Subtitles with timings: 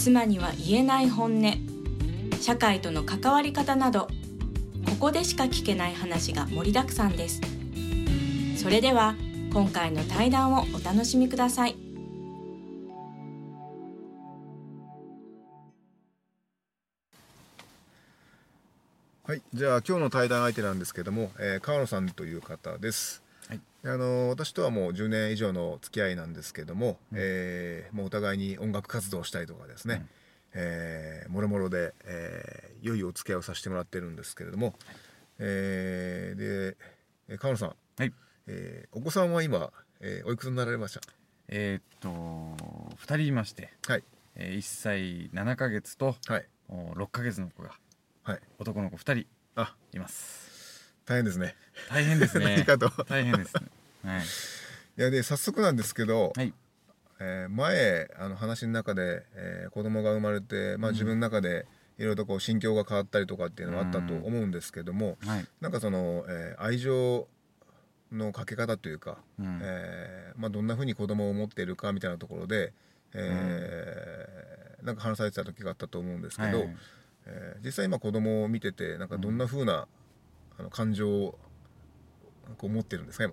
[0.00, 1.52] 妻には言えない本音。
[2.40, 4.08] 社会との関わり方など
[4.86, 7.42] ここでしか聞けない話が盛りだくさんです。
[8.56, 9.14] それでは
[9.52, 11.76] 今回の対談をお楽しみください。
[19.24, 23.22] はい、じゃあ今日の対談相手なんですけども、えー川野さんという方です。
[23.50, 23.60] はい。
[23.84, 30.06] あの私とはもう10年以上の付き合いなんですけども、えーもうお互いに音楽活動をしたりとかですね、
[30.52, 34.74] えーもろもろで、えー良いお付き合いをさせてもらってるんですけれども、
[35.38, 36.38] えー
[36.70, 36.76] で
[37.28, 38.12] えー川野さん、はい。
[38.46, 40.98] えーお子さんは今、えーおいくつになられまし
[41.48, 44.04] えーっと2人いまして、たはい。
[44.36, 46.46] えー、1歳7ヶ月とはい。
[46.68, 47.70] お6ヶ月の子が
[48.22, 48.40] はい。
[48.60, 49.74] 男の子2人あ。
[49.92, 50.49] います。
[51.10, 51.56] 大変ですね。
[51.90, 52.64] 大変ですね 何。
[52.64, 53.62] かと大変ですね。
[54.04, 54.22] はい。
[54.22, 54.22] い
[55.02, 56.54] やで早速なんですけど、はい。
[57.18, 61.66] えー前あの話の中で、えー子供が生まれて、まあ、自分の中で
[61.98, 65.46] いろいろとこう心境が変わったりとかっていうのがあったと思うんですけども、はい。
[65.60, 67.26] なんかその、えー愛情
[68.12, 72.72] のかけ方というか、うんえーまあ、どんなふうに子供を持っているかみたいなところで、
[73.14, 76.76] えーなんか話されてた時があったと思うんですけど、はい
[77.26, 79.86] えー実際今子供を見ててなんかどんなふうな、
[80.60, 81.38] あの感情を
[82.58, 83.32] こう持ってるんですか今？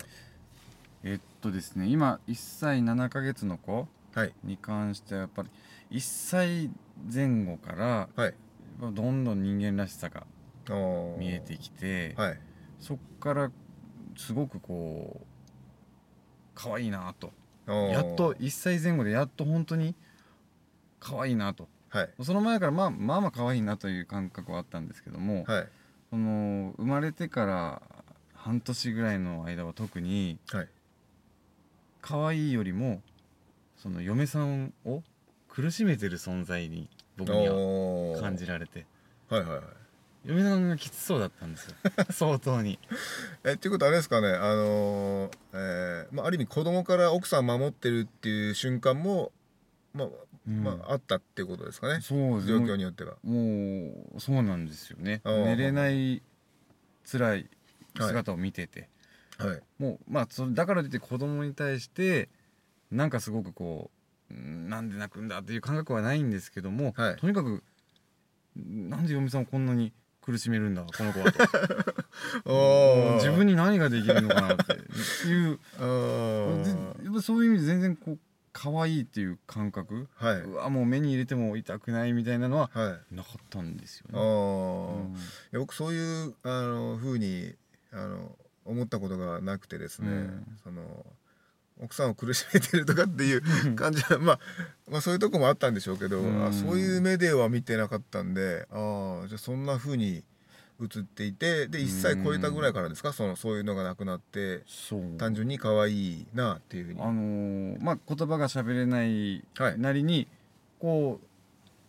[1.04, 4.34] えーっとですね、今1歳7ヶ月の子はい。
[4.44, 5.50] に関してはやっぱり
[5.92, 6.72] 1歳
[7.14, 8.34] 前後からはい。
[8.80, 10.26] どんどん人間らしさが
[10.70, 11.18] あー。
[11.18, 12.40] 見えてきて、はい。
[12.80, 13.52] そっから
[14.16, 15.26] すごくこう
[16.56, 17.34] 可愛いなと。
[17.68, 17.88] あー。
[17.90, 19.96] やっと1歳前後でやっと本当に
[21.02, 21.68] 可愛いなと。
[21.90, 22.10] はい。
[22.24, 25.68] その前からまあまあまあ可愛いなという感覚はあったんですけども、はい
[26.10, 27.82] その生まれてから
[28.34, 30.68] 半年ぐらいの間は特にはい。
[32.02, 33.02] 可愛いよりも
[33.76, 35.04] その嫁さんを
[35.50, 36.88] 苦しめてる存在に
[37.18, 38.86] 僕にはは感じられて。
[39.30, 39.64] はいはいはい。
[40.26, 41.76] 嫁さんがきつそうだったんですよ。
[42.12, 42.80] 相当に。
[43.44, 44.30] えっていうことはあれですかね。
[44.30, 49.32] あのーえーまあ、ある意味子供から奥さん守ってるっていう瞬間も
[49.94, 50.14] まあ、うん
[50.48, 52.00] まああったっていうことですかね。
[52.02, 53.18] そう状況によっては。
[53.24, 55.22] もうそうなんですよね。
[55.26, 56.22] 寝れない
[57.10, 57.50] 辛い
[58.00, 58.88] 姿を見てて、
[59.38, 59.62] はい。
[59.78, 62.30] もうまあそれだからといって子供に対して
[62.92, 63.92] なんかすごくこ
[64.32, 67.16] ううんなんで泣くんだっていう感覚はないんですけども、はい。
[67.18, 67.62] とにかく
[68.56, 69.92] なんで嫁さんをこんなに
[70.22, 71.44] 苦しめるんだこの子はと。
[73.20, 75.60] 自分に何ができるのかなっていう。
[75.78, 76.64] あー。
[76.64, 78.20] でやっぱそういう意味で全然こう
[78.60, 80.36] 可愛いっていう感覚、はい。
[80.38, 83.16] うわもう目に入れても痛くないみたいなのははい。
[83.16, 84.20] なかったんですよあね。
[84.20, 85.54] ー。
[85.54, 85.60] うん。
[85.60, 87.54] 僕そういうあの風に
[87.92, 88.36] あの
[88.66, 90.46] 思ったことがなくてですね、うん。
[90.64, 91.06] その
[91.80, 93.44] 奥さんを苦しめてるとかっていう
[93.78, 94.40] 感じは、まあ、
[94.90, 96.44] まあそういうとこもあったんでしょうけど、うん。
[96.48, 100.24] あそういう目では見てなかったんでああじゃあそんな風に
[100.82, 103.12] 映っていてで1歳超えたぐらいからですか？
[103.14, 104.64] そのそういうのがなくなって
[105.18, 107.02] 単純に可愛いなっていうふうに。
[107.02, 109.80] あのーまあ言葉が喋れないはい。
[109.80, 110.28] なりに、
[110.80, 111.20] こ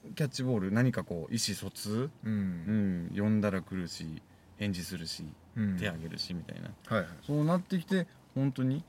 [0.05, 3.07] うキャッチボール何かこう意思疎通、ううん。
[3.09, 4.23] ん、呼んだら来るし
[4.57, 5.25] 返事するし
[5.57, 5.77] うん。
[5.79, 7.09] 手あげるしみたいな、はいはい。
[7.27, 8.83] そうなってきて本当に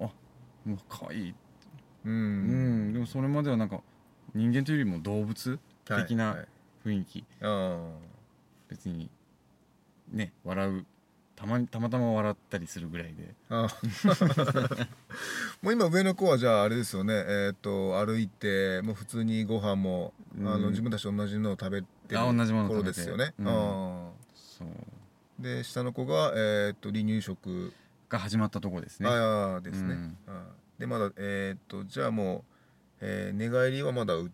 [0.00, 0.04] あ
[0.64, 1.34] もう可愛い、う
[2.04, 2.88] うん。
[2.90, 3.80] んでもそれまではなんか
[4.34, 6.46] 人間というよりも動物はい的なはい
[6.84, 7.88] 雰囲気、あ
[8.68, 9.10] 別に
[10.10, 10.86] ね笑う
[11.36, 13.34] たまにたまたま笑ったりするぐらいで。
[13.50, 13.68] ああ。
[15.60, 17.12] もう今上の子はじゃああれですよね。
[17.14, 20.62] えっ、と歩いてもう普通にご飯も、あうん。
[20.62, 22.96] の自分たちと同じのを食べてるあ同じものを頃食べて。
[22.96, 23.48] ですよね、うん。
[23.48, 24.68] あそう。
[24.68, 27.74] あで下の子が、えっと離乳食、
[28.08, 29.08] が始まったとこですね。
[29.10, 30.16] ああですね、うん。
[30.26, 30.42] ああ。
[30.78, 32.42] でまだえっ、とじゃあもう、
[33.02, 34.32] えー寝返りはまだ打って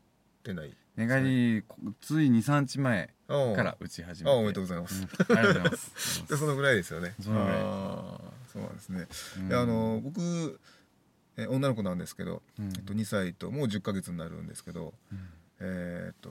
[0.52, 0.74] ない。
[0.96, 4.34] 寝返りこつい23日前から打ち始めて。
[4.34, 5.08] ああおめでとうございます、うん。
[5.08, 6.24] ありがとうございます。
[6.28, 7.14] でそのぐらいですよね。
[7.20, 7.60] そのぐらい。
[7.60, 8.20] ああ
[8.52, 9.06] そうなんですね、
[9.38, 9.48] うん。
[9.48, 10.60] であの僕
[11.36, 12.66] え女の子なんですけど、うん。
[12.68, 15.28] えっと、2歳ともう10ヶ月になるんですけど、うん。
[15.60, 16.30] えーっと、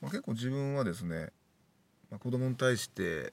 [0.00, 1.30] まあ、結構自分はですね、
[2.10, 3.32] まあ、子供に対して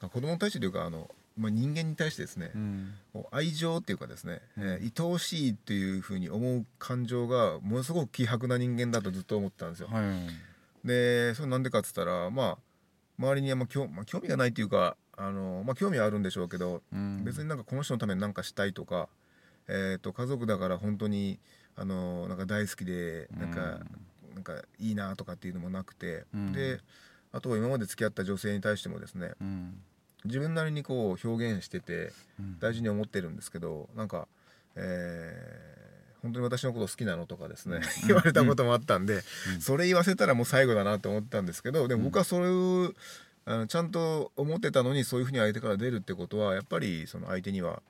[0.00, 2.94] あ子供に対してというかあのまあ、人間に対してですね、うん。
[3.30, 4.64] 愛情っていうかですね、うん。
[4.64, 9.88] えー愛おしいっていうふうに思う感情がものすごく希薄な人間だとずっと思ってたんですよ。
[9.88, 10.86] はい。
[10.86, 12.58] でそれなんでかっつったらまあ
[13.18, 17.22] 周りにあんま興,、まあ、興味がないっていうかあの、まあ、興味はあるんでしょうけど、うん。
[17.24, 19.08] 別になんかこの人のために何かしたいとか、
[19.68, 21.38] えー、と家族だから本当に
[21.76, 23.80] あのなんか大好きでなんか、
[24.34, 26.52] なんかいいなとかっていうのもなくて、うん。
[26.52, 26.80] で
[27.32, 29.78] あとは今まで付き合った女性に対してもですねうん
[30.26, 32.58] 自分なりにこう表現しててうん。
[32.58, 34.28] 大事に思ってるんですけどなんか、
[34.74, 35.76] えー
[36.22, 37.82] 本当に私のこと好きなのとかですね、うん。
[38.08, 39.22] 言われたこともあったんで、
[39.54, 39.60] うん。
[39.60, 42.92] それ言わせたらもう最後だなと思ったんですけどでも僕はそれを
[43.44, 47.80] あのちゃんと思ってたのにそういうふうに相手から出るってことはやっぱりその相手には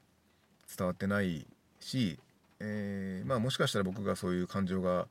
[0.76, 1.46] 伝わってない
[1.80, 2.18] し、
[2.60, 5.08] えーまあ、もしかしたら僕がそういう感情が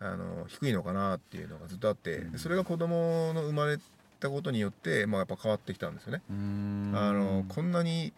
[0.00, 3.78] あの低いのかなっていうのがずっとあってでそれが子供の生まれ
[4.18, 6.22] たことによって、まあ、やっぱ変わってきたんですよね。
[6.30, 6.92] うん。
[6.94, 8.12] あのこんなに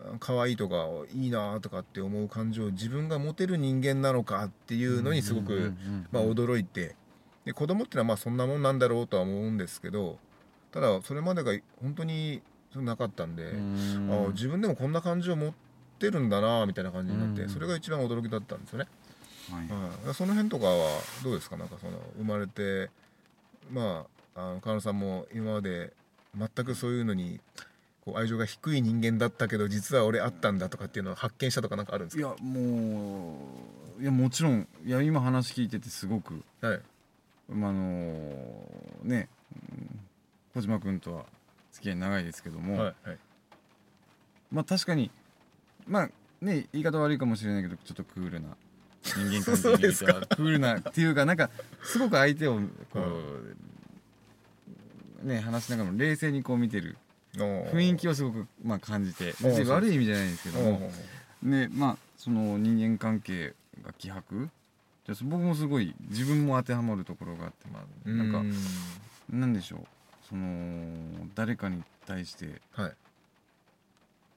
[0.00, 5.72] あ可愛いとかいいなとかって思う感情を自分が持てる人間なのかっていうのにすごく、
[6.12, 6.96] 驚いて。
[7.44, 10.18] で子供ってのはまあそんなもんなんだろうとは思うんですけど
[10.72, 11.52] ただそれまでが
[11.82, 12.40] 本当に
[12.74, 14.26] なかったんで、うん。
[14.26, 15.52] あ自分でもこんな感情を持っ
[15.98, 17.48] てるんだなみたいな感じになって、うん。
[17.48, 18.86] それが一番驚きだったんですよね。
[19.50, 19.68] はい。
[20.06, 21.56] はい、その辺とかはどうですか？
[21.58, 22.90] なんかその生まれて
[23.70, 25.92] まああの川野さんも今まで
[26.36, 27.40] 全くそういうのに
[28.04, 32.20] こう愛情が低い人間だったけど実は俺あったんだとかっていうのを発見したとかなんかあるんですか？
[32.20, 33.38] いやも
[33.98, 36.80] ういやもちろんいや今話聞いててすごくはい。
[37.48, 37.80] まああの
[39.02, 39.28] ね
[39.72, 40.00] うん
[40.54, 41.24] 小島君とは
[41.72, 43.18] 付き合い長いですけども、はいはい。
[44.52, 45.10] まあ確かに
[45.86, 46.10] まあ
[46.40, 48.56] ね言い方悪いかもしれないけどちょっとクールな
[49.04, 50.14] 人間関係にいたそうですか。
[50.14, 51.50] クールなっていうかなんか
[51.82, 52.58] すごく相手を
[52.90, 53.56] こう、
[55.24, 56.96] ね話しながらも冷静にこう見てる。
[57.34, 59.34] 雰囲気をすごくまあ感じて。
[59.40, 60.90] 別に悪い意味じゃないんですけども。
[61.42, 63.54] でまあその人間関係
[63.84, 64.48] が希薄。
[65.06, 68.42] じゃあ僕もすごい自分も当てはまるところがあってまあなんか
[69.30, 69.86] なんでしょう。
[70.28, 72.92] その誰かに対してはい。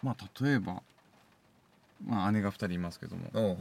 [0.04, 0.81] まあ例えば、
[2.06, 3.57] まあ、姉が2人いますけども、おはい。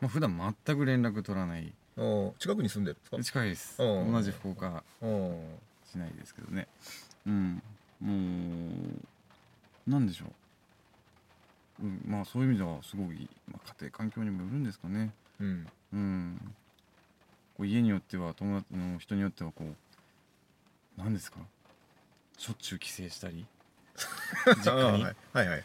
[0.00, 1.72] まあ普段全く連絡取らない。
[1.98, 3.40] お近くに住んでるんですか？
[3.40, 3.76] 近いです。
[3.78, 4.82] 同じ福岡
[5.94, 6.66] お市内ですけどね。
[7.26, 7.62] うん。
[8.00, 8.12] も
[9.86, 10.26] うなんでしょ
[11.80, 15.12] う、うん、まあそういう意味ではすごい、まあ、家庭環境にもよるんですかね。
[15.40, 15.66] うん。
[15.92, 16.54] うん。
[17.56, 19.74] こう家によっては友達の人によってはこう
[20.96, 21.38] 何ですか？
[22.38, 23.44] しょっちゅう帰省したり
[24.64, 25.04] 実家に？
[25.04, 25.16] あはい。
[25.32, 25.62] はいはい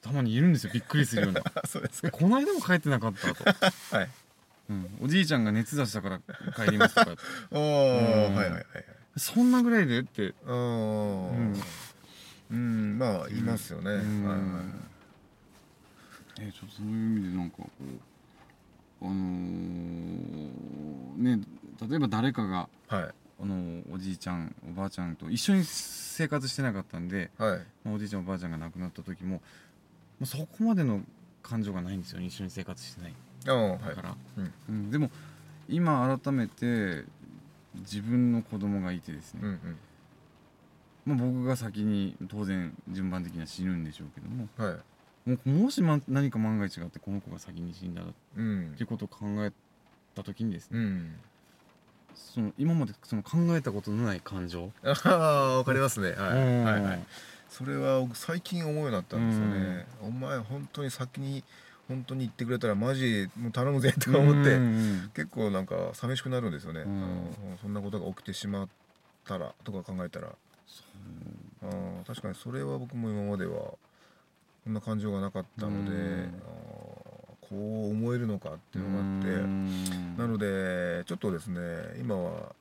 [0.00, 0.72] たまにいるんですよ。
[0.72, 1.42] びっくりするような。
[1.54, 2.16] あそうですえか。
[2.18, 3.44] この間も帰ってなかったと、
[3.96, 4.08] はい。
[4.70, 6.20] うん、おじいちゃんが熱出したから
[6.54, 7.16] 帰りますとか
[7.50, 8.34] おうん。
[8.34, 8.64] おはいはいはいはい
[9.18, 10.34] そんなぐらいでって。
[10.46, 10.54] う
[12.54, 12.98] ん。
[12.98, 13.90] まあいますよね。
[13.90, 14.24] はいうん。
[14.26, 14.88] はい
[16.40, 17.68] えちょっとそういう意味でなんかこ
[19.02, 21.44] うあのーね
[21.88, 23.14] 例えば誰かがはい。
[23.40, 27.58] あのおじいちゃんおばあちゃんと一緒に生活してなかったんで、はい。
[27.84, 29.40] まあおじいちゃんおばあちゃんが亡くなった時も、
[30.18, 31.02] まあ、そこまでの
[31.42, 32.26] 感情がないんですよね。
[32.26, 33.14] 一緒に生活してない。
[33.44, 34.52] だから、うん。
[34.68, 34.90] うん。
[34.90, 35.10] でも
[35.68, 37.04] 今改めて
[37.74, 39.78] 自分の子供がいてですね、うんうん。
[41.06, 44.48] まあ、僕が先に当然順番的には死ぬんでしょうけども。
[44.56, 44.78] は
[45.26, 45.30] い。
[45.30, 48.74] もうもし、ま、何か万が一があってこの子が先に死んだらっうん。
[48.76, 49.52] ていうことを考え
[50.14, 51.14] た時にですね、うん。
[52.14, 56.12] その今までその考えたことのない感情、ああわかりますね。
[56.12, 56.16] はい。
[56.16, 56.64] うん。
[56.64, 57.04] はいはい。
[57.48, 59.86] それは僕最近思うようになったんですよね。
[60.02, 61.44] お前本当に先に
[61.88, 66.82] 本当に言ってくれたらマジもう頼むぜとか思ってうん結構なんか寂しくなるんですよね、ん。
[66.82, 68.68] あのそんなことが起きてしまっ
[69.26, 70.28] たらとか考えたら。
[71.60, 73.78] あー確かにそれは僕も今まではこ
[74.68, 76.42] んな感情がなかったので、うん。
[76.46, 80.16] あーこう思えるのかっていうのがあって、うん。
[80.18, 81.60] なのでちょっとですね
[81.98, 82.54] 今は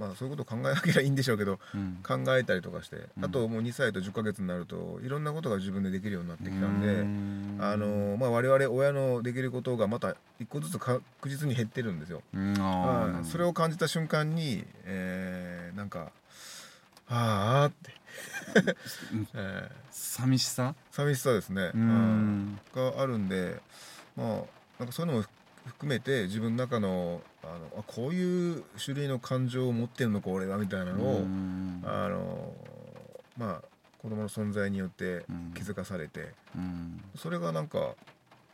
[0.00, 1.98] まあそういうことを考えなければいいんでしょうけどうん。
[2.02, 3.24] 考えたりとかして、うん。
[3.24, 7.58] あともう2歳と10ヶ月になるといろんなことが自分でできるようになってきたんで、うん。
[7.60, 12.22] あのまあ、我々親のできることがまた一個ずつ確実に減ってるんですよ。
[12.32, 12.54] うん。
[13.24, 16.10] それを感じた瞬間に、えーなんか
[17.08, 17.94] 「ああ」って、
[19.12, 19.28] うん。
[19.34, 19.72] えー。
[19.90, 20.74] 寂しさ？
[20.90, 22.58] 寂しさですね、うん。
[22.74, 23.60] はいがあるんで
[24.16, 24.26] まあ
[24.78, 25.24] なんかそういうのも
[25.66, 31.82] 含めて自分の中のあのあこういう種類の感情を持ってるのか俺はみたいなのを、うん。
[31.84, 32.52] あの
[33.38, 33.68] まあ
[34.02, 35.52] 子供の存在によってうん。
[35.54, 37.02] 気づかされて、うん。
[37.16, 37.94] それがなんか、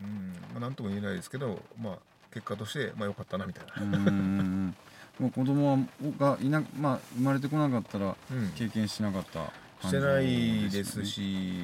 [0.00, 1.98] うんまあ、なんとも言えないですけど、まあ、
[2.32, 3.96] 結果として、まあ、良かったなみたいな。
[3.96, 4.74] うん
[5.18, 5.78] もう子供
[6.18, 8.50] がいな、まあ、生まれてこなかったらうん。
[8.50, 9.50] 経験しなかった
[9.86, 11.54] してないですし、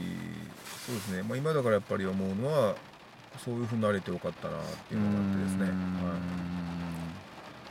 [0.87, 2.75] そうですね、まあ、今だからやっぱり思うのは
[3.39, 5.73] そういうふうになれてよかったなっていうのがあってですね、はい、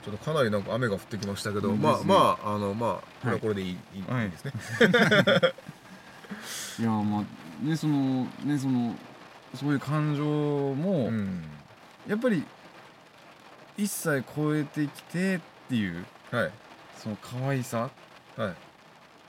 [0.03, 3.75] ちょっとかなりなんか雨が降ってきましたけど、まあまああのまあこれはこれでいい,、い、い
[4.31, 4.53] ですね。
[6.79, 6.81] い。
[6.83, 8.95] やまあねそのねその
[9.55, 11.43] そういう感情も、うん、
[12.07, 12.43] やっぱり
[13.77, 15.39] 一切超えてきてっ
[15.69, 16.51] ていう、はい、
[16.97, 17.89] その可愛さ、
[18.37, 18.53] はい、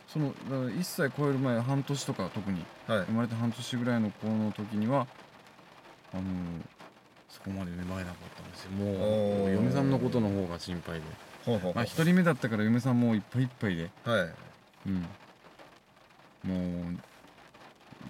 [0.09, 5.07] そのだから1歳超える前半年とか特に、はい、生まれて半年ぐらいの子の時には
[6.13, 6.23] あの
[7.33, 8.71] そこまで芽生えなかったんですよ。
[8.73, 11.03] もう嫁さんのことの方が心配で。
[11.47, 14.29] ほうほうまあ、1人目だったから嫁さんもいっぱいいっぱいで、はい。
[14.87, 15.03] うん、
[16.45, 16.97] もう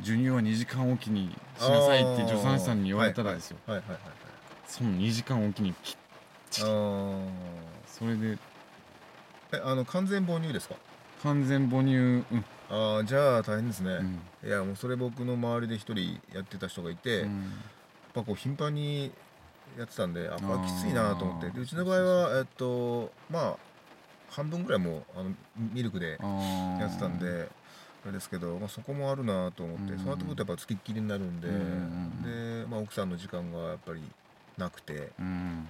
[0.01, 4.01] 授乳は2時間おきにしなさいって助産師さんに言われたらですよ、はいはいはいはい、
[4.67, 5.97] その2時間おきにきっ
[6.51, 6.67] ちり。
[6.67, 8.39] それで。
[9.55, 10.75] えあの完全母乳ですか？
[11.23, 11.95] 完全母乳。
[11.95, 12.45] うん。
[12.71, 13.99] ああじゃあ大変ですね、
[14.43, 17.53] うん、いやもうそれ僕の周りで一人やってた人がいて、うん、
[18.15, 19.13] ぱこう頻繁に
[19.79, 21.51] やってたんであこれきついなと思って。
[21.51, 23.57] でうちの場合はえっとまあ
[24.31, 25.33] 半分ぐらいもあの
[25.73, 27.49] ミルクでやってたんで
[28.05, 34.03] あれですけど、まあ、そこもあるなと思って、うん、そうなってくるとやっぱつきっきりになるんで、うん、で、まあ、奥さんの時間がやっぱり
[34.59, 35.69] なくて、うん、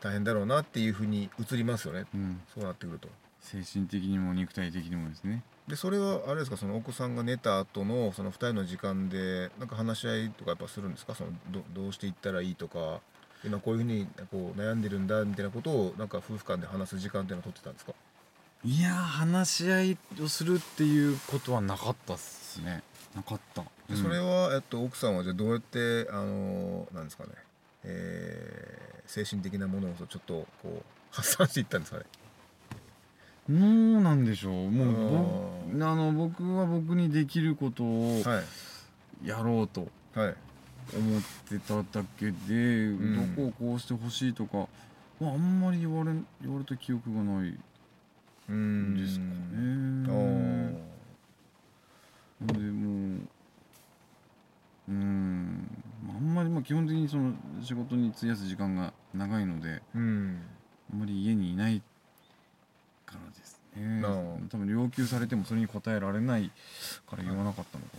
[0.00, 2.06] 大変だろうなっていうふうに映りますよね、
[2.54, 3.08] そうなってくると。
[3.40, 6.56] 精神的にも肉体的にもですねでそれはあれですか？
[6.56, 11.14] そのお子さんが寝た後のその2人の時間でなんか話し合いとかやっぱするんですか？
[11.14, 13.00] そのどどうしていったらいいとか
[13.44, 17.92] 今こういうふうにこう悩んでるんだみたいなことをなんか夫婦間で話す時間っていうのは取ってたんですか？
[18.64, 22.82] いや話し合いをするっていうことはなかったっすね。
[23.14, 27.30] なかった、でそれは、えっと、奥さんはじゃあどうやってあのなんですかね、
[27.84, 32.04] えー、精神的なものをちょっとこう発散していったんですかね？
[33.52, 34.70] どうなんでしょう。
[34.70, 38.22] もうあの僕は僕にできることを
[39.24, 44.66] やろうと思ってただけで、はい、どこをこうしてほしいとか、
[45.20, 47.58] まあ、あんまり言われ言われた記憶がない
[48.52, 50.82] んですかね。
[52.40, 53.18] でも
[54.88, 55.68] ううん。
[56.08, 57.32] あんまりまあ基本的にその
[57.62, 60.42] 仕事に費やす時間が長いので、あん
[60.92, 61.80] まり家にいない
[63.18, 64.02] からですね。
[64.50, 66.50] 多分要求されてもそれに応えられない
[67.08, 67.90] から言わなかったのか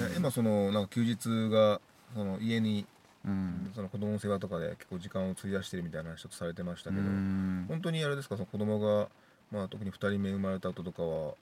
[0.00, 1.80] な、うん、今そのなんか休日が
[2.14, 2.86] その家に
[3.22, 8.36] うん、その子供の世話とかで結構時間を費やしてるみたいな話ちょっとされてましたけど、本当にあれですか？
[8.36, 9.10] その子供が
[9.52, 11.34] まあ特に2人目生まれた後とかは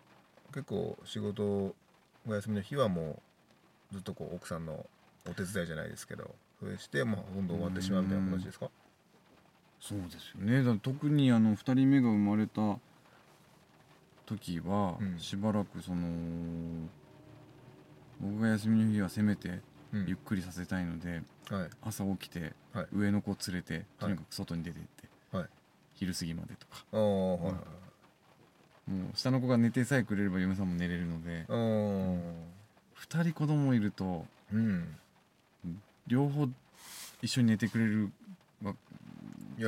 [0.53, 1.45] 結構仕事
[2.27, 3.23] お休みの日はも
[3.93, 4.87] うずっとこう奥さんの
[5.31, 8.71] お手伝いじゃないですけどそれしてまあほとんど終わってしまうみたいな形ですか？
[9.81, 10.65] そうですよね。
[10.65, 12.61] だ特にあの2人目が生まれた
[14.29, 16.07] 時は、しばらくその
[18.21, 19.61] 僕が休みの日はせめて
[19.93, 25.47] ゆっくりさせたいので、はい、朝起きて、はい、上の子連れてとにかく外に出てって、はい、
[25.95, 27.55] 昼過ぎまでとか、も
[29.15, 32.19] う下の子が寝てさえくれれば嫁さんも寝れるので、うん、
[33.09, 34.97] 2人子供いると、うん、
[36.07, 36.49] 両方
[37.23, 38.11] 一緒に寝てくれる
[38.63, 38.75] わ
[39.57, 39.65] け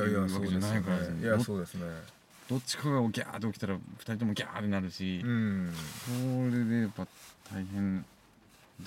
[0.47, 1.89] じゃないからですね。
[2.51, 5.73] どっちかがギャーって起きたら2人ともギャーってなるし、うん、
[6.05, 7.07] それでやっぱ
[7.49, 8.05] 大変だ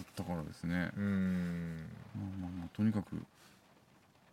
[0.02, 3.16] ったからですね、うん、まあまあまあとにかく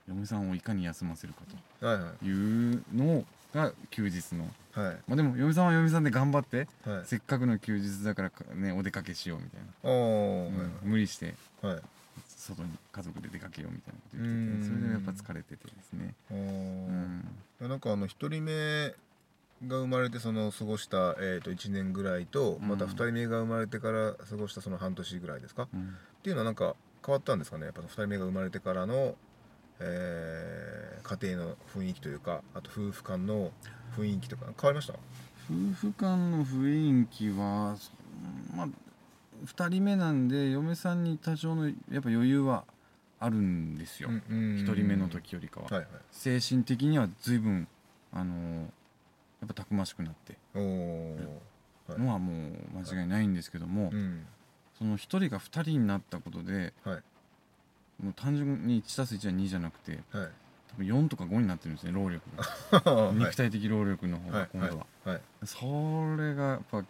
[0.10, 1.44] 嫁さんをいかに休ませるか
[1.80, 3.24] というの
[3.54, 4.96] が休日の、はい。
[5.08, 11.80] まあ、でも嫁さんは嫁さんで頑張って、はい、せっかくの休日だからねお出かけしようみたいな、うん、無理して、はい、
[12.28, 16.14] 外に家族で出かけようみたいなこと言っててそれでやっぱ疲れててですね。
[17.62, 18.94] うん、なんかあの1人目
[19.68, 25.84] が生まれてその過ごした、えー、と1年ぐらいと、また2人目が生まれてから過ごしたその半年ぐらいですか、うん、っ
[26.24, 26.75] ていうのはなんか
[27.06, 27.65] 変わったんですかね？
[27.65, 29.15] やっぱ2人目が生まれてからの、
[29.80, 33.51] えー、家庭の雰囲気というかあと夫婦間の
[33.98, 34.94] 雰囲気とか変わりました？
[35.50, 37.75] 夫婦間の雰囲気は
[38.56, 38.68] まあ
[39.46, 42.65] 2人目なんで嫁さんに多少のやっぱ余裕は
[43.20, 44.18] あるんですよ、うん、
[44.58, 47.68] 1人目の時よりかは、はいはい、精神的には随分
[48.13, 48.65] あのー
[49.41, 50.38] やっぱたくましくなって。
[51.89, 53.93] のはもう間違いないんですけども、はい。
[53.95, 54.25] うん、
[54.77, 60.29] その1人が2人になったことで、はい、もう単純に 1+1 は2じゃなくて、はい、
[60.69, 63.12] 多分4とか5になってるんですね労力が。
[63.13, 65.65] 肉体的労力の方が今度は、はい、そ
[66.17, 66.83] れがやっぱ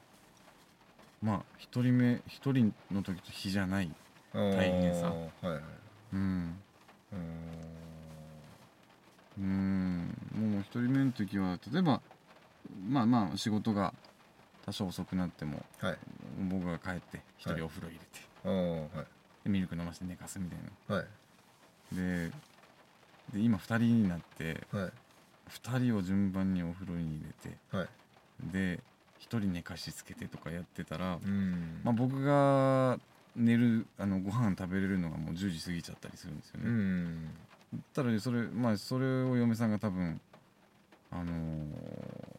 [1.21, 3.91] まあ1人目1人の時と比じゃない
[4.33, 5.61] 大変さ、はいはい、
[6.13, 6.55] うん。
[9.37, 10.17] うん。
[10.33, 12.01] もう1人目の時は例えば
[12.87, 13.93] まあまあ仕事が
[14.65, 15.97] 多少遅くなっても、はい、
[16.49, 19.05] 僕が帰って一人お風呂入れて、はい。
[19.43, 20.59] でミルク飲ませて寝かすみたい
[20.89, 20.95] な。
[20.95, 21.05] はい。
[21.95, 22.31] で
[23.33, 24.91] で今2人になってはい。
[25.49, 27.87] 2人を順番にお風呂に入れてはい。
[28.51, 28.79] で
[29.19, 31.81] 1人寝かしつけてとかやってたら、うん。
[31.83, 32.99] まあ、僕が
[33.35, 36.71] 寝るあのご飯食べれるのがもう10時過ぎちゃったりするんですようね。
[36.71, 37.29] ん。
[37.93, 40.19] ただそれまあそれを嫁さんが多分
[41.11, 42.30] あのーまあ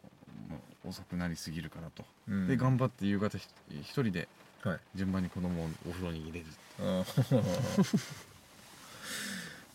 [0.85, 2.47] 遅くなりすぎるからと、うん。
[2.47, 3.47] で頑張って夕方ひ
[3.81, 4.27] 一人で
[4.63, 4.79] はい。
[4.95, 6.45] 順番に子供をお風呂に入れる
[6.79, 6.83] う。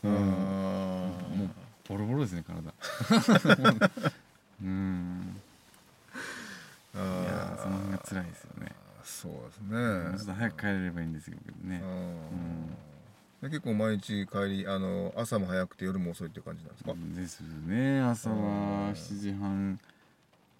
[0.09, 0.13] ん。
[0.13, 0.17] あ
[1.37, 1.49] もう
[1.89, 2.61] ボロボロですね体。
[4.63, 5.41] うん。
[6.95, 7.25] いー。
[7.25, 8.73] やあその辺が辛いですよね。
[9.05, 11.81] そうですもうちょっねと早く帰れればいいんですけどね。
[11.83, 12.67] うん。
[13.43, 16.93] で結構毎日帰りあの朝も早くて夜も遅いっていう感じなんですか？
[16.95, 18.87] ですね朝うん。
[18.89, 19.79] は7時半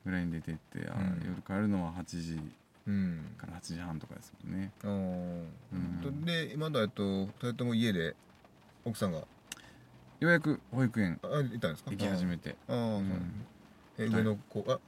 [0.09, 1.23] ぐらいに出てって、あうん。
[1.27, 2.41] 夜帰るのは8時
[2.87, 3.21] うん。
[3.37, 4.73] から8時半とかですもんね。
[4.83, 6.25] うん。
[6.25, 8.17] で今だえっと2人とも家で
[8.85, 9.19] 奥さんが？
[9.19, 9.27] よ
[10.21, 11.91] うやく保育園あいたんですか？
[11.91, 12.57] 行き始めて。
[12.69, 12.75] あー。
[12.75, 13.47] あー、うん
[13.99, 14.65] え上の子？
[14.67, 14.79] あ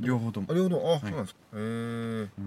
[0.00, 0.46] 両方とも。
[0.50, 0.92] あ、両方とも？
[0.92, 1.00] あ、い。
[1.00, 1.40] そうなんですか。
[1.40, 2.40] へえう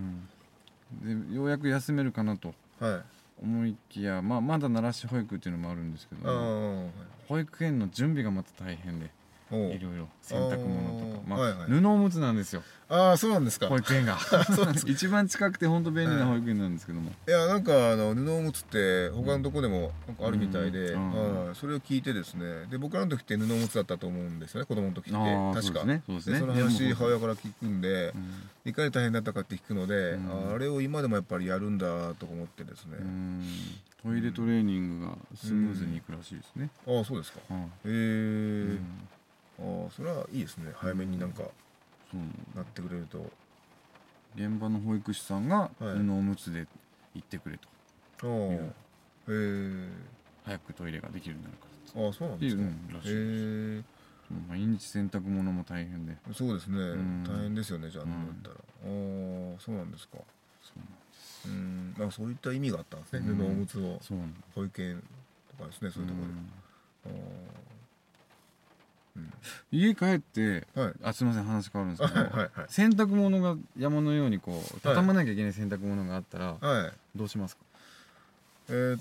[1.13, 3.01] ん、でようやく休めるかなとはい。
[3.43, 9.09] 思いきや、まあ、まだ奈良市保育っていうのもあるんですけどあもあ保育園の準備がまた大変で
[9.55, 11.21] いろいろ洗濯物とか。
[11.27, 11.69] まあ、はいはい。
[11.69, 12.63] 布おむつなんですよ。
[12.89, 13.67] ああそうなんですか。
[13.67, 14.17] 保育園が。
[14.85, 21.45] 一番近くて本当便利な保育園なんですけども、いやなんかあの布おむつって他のとこでもなんかあるみたいで、うん。
[21.45, 21.55] はい。
[21.55, 22.65] それを聞いてですね。
[22.69, 24.65] で僕らの時って布おむつだったと思うんですよね。
[24.65, 25.13] 子供の時って。
[25.13, 25.79] 確か。
[26.05, 26.31] そうですね。
[26.31, 26.33] そね。
[26.33, 28.69] でその話う母親から聞くんでうん。
[28.69, 30.53] いかに大変だったかって聞くので、うん。
[30.55, 33.45] あれを今でもやっぱりやるんだとか思ってですね、うん。
[34.03, 37.39] トイレトレーニングがスムーズにいくらしいですね、ああそうですか。
[37.85, 38.79] えうん
[39.61, 40.71] ああそれはいいですね。
[40.75, 41.43] 早めになんか
[42.11, 43.29] そうなってくれると。
[44.35, 45.95] 現場の保育士さんが布はい。
[45.97, 46.65] おむつで
[47.13, 47.67] 行ってくれと、
[48.23, 48.61] ああへう。
[48.63, 48.73] ん
[49.27, 49.89] え
[50.45, 51.65] 早くトイレができるようになるか
[51.99, 52.61] らああそうなんですか。
[52.61, 53.85] うん、らしいです、
[54.49, 56.15] 毎日洗濯物も大変で。
[56.33, 57.23] そうですね、ん。
[57.25, 58.55] 大変ですよねじゃあ、うんだったら。
[58.55, 60.17] ああそうなんですか。
[60.63, 61.47] そうなんです。
[61.49, 61.93] うん。
[61.97, 63.99] なんかそういった意味があったんですね、うん布おむつを
[64.55, 65.03] 保育園
[65.57, 66.21] とかですねそういうとこ
[67.05, 67.17] ろで、
[69.71, 70.93] 家帰ってはい。
[71.03, 76.93] あすみません話変わるんですけど、 はい洗濯物が山のようにこう畳まなきゃいけない洗濯物があったらはい。
[77.15, 77.63] どうしますか、
[78.69, 78.99] えー、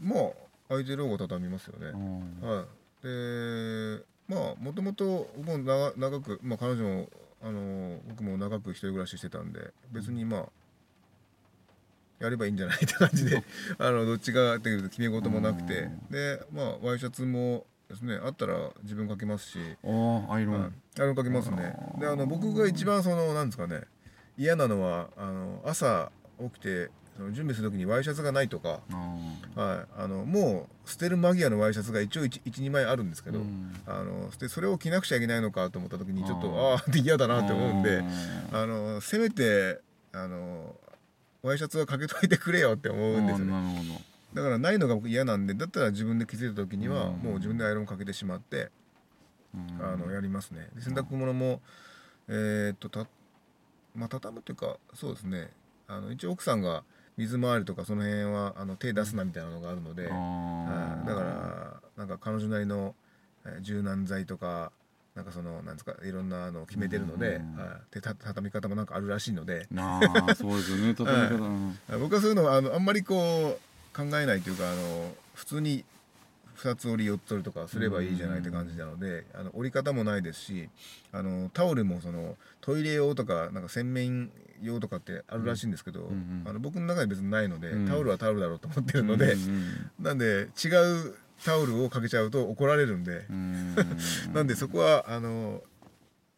[0.00, 0.30] まあ
[0.68, 2.48] 空いてる方が畳みますよね、うん。
[2.48, 2.66] はい。
[3.02, 7.08] でまあもともと僕も長長く、まあ、彼女も
[7.42, 10.46] あの僕も長く一人暮らししてたんで別にまあ
[12.20, 13.42] やればいいんじゃないって感じで
[13.78, 15.82] あのどっちがっていう決め事もなくて。
[15.82, 16.06] うん。
[16.10, 18.18] でまあワイシャツもですね。
[18.24, 21.76] あったら自分かけますし、ああアイロン、はい、アイロンかけますね。
[22.00, 23.82] であの僕が一番そのなんですかね。
[24.38, 33.74] 嫌なのはあの朝起きてその準備する時にワイシャツがないとか、あはい、あのもう捨てる間際のワイシャツが一応12枚あるんですけど、うん。
[33.86, 38.02] あのでそれを着なくちゃいけないのかと思った時にちょっとあーあって嫌だなって思うんで
[38.52, 39.80] ああのせめて
[40.12, 40.74] あの
[41.42, 47.16] ワイシャツはかけといてくれよって思ーうんですよねだからないのが僕嫌なんでだったら自分で気づいた時にはうん。
[47.18, 48.70] もう自分でアイロンかけてしまって
[49.80, 50.68] あのやりますね。
[50.74, 51.60] で洗濯物も
[52.28, 53.06] えーっとた
[53.94, 55.50] まあ畳むというかそうですね。
[55.88, 56.84] あの一応奥さんが
[57.18, 61.06] 水回りとかその辺はあの手出すなみたいなのがあるので、はい。
[61.06, 62.94] だからなんか彼女なりの
[63.44, 64.72] えー柔軟剤とか
[65.14, 67.56] なんかそのなんですかいろんなのを決めてるので、うん。
[67.56, 69.68] はい、でた畳み方もなんかあるらしいので。
[69.76, 70.94] ああそうですよね。
[70.96, 72.00] 畳み方、うん。
[72.00, 75.84] 僕はそういうのはあのあんまりこう考えないというかあの普通に
[76.56, 80.68] 2つ折り4つ折りとかすればいいじゃないって感じなので、あの折り方もないですし
[81.10, 84.30] あのタオルもそのトイレ用とかなんか洗面
[84.62, 89.34] 用とかってあるらしいんですけど、んうんあの僕の中に別にないので、うんタオルはタオルだろうと思ってるので、
[89.98, 90.68] なんで違
[91.08, 93.76] うタオルをかけちゃうと怒られるんで、うんうん
[94.32, 95.62] なんでそこはあの